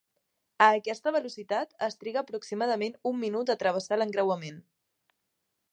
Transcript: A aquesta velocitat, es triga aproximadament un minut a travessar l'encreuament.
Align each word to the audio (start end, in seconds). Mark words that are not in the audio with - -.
A 0.67 0.69
aquesta 0.77 1.13
velocitat, 1.15 1.75
es 1.89 1.99
triga 2.03 2.23
aproximadament 2.23 2.99
un 3.13 3.19
minut 3.25 3.53
a 3.55 3.59
travessar 3.65 4.03
l'encreuament. 4.03 4.61